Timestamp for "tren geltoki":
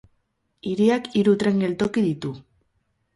1.43-2.05